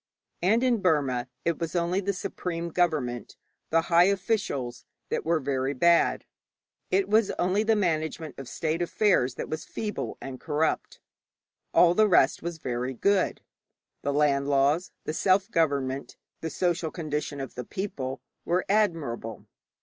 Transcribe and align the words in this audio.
And 0.41 0.63
in 0.63 0.81
Burma 0.81 1.27
it 1.45 1.59
was 1.59 1.75
only 1.75 1.99
the 2.01 2.11
supreme 2.11 2.69
government, 2.69 3.37
the 3.69 3.81
high 3.81 4.05
officials, 4.05 4.83
that 5.11 5.23
were 5.23 5.39
very 5.39 5.75
bad. 5.75 6.25
It 6.89 7.07
was 7.07 7.29
only 7.37 7.61
the 7.61 7.75
management 7.75 8.39
of 8.39 8.47
state 8.49 8.81
affairs 8.81 9.35
that 9.35 9.47
was 9.47 9.63
feeble 9.63 10.17
and 10.19 10.39
corrupt; 10.39 10.99
all 11.71 11.93
the 11.93 12.07
rest 12.09 12.41
was 12.41 12.57
very 12.57 12.95
good. 12.95 13.41
The 14.01 14.11
land 14.11 14.47
laws, 14.49 14.91
the 15.03 15.13
self 15.13 15.51
government, 15.51 16.17
the 16.39 16.49
social 16.49 16.89
condition 16.89 17.39
of 17.39 17.53
the 17.53 17.63
people, 17.63 18.21
were 18.43 18.65
admirable. 18.67 19.45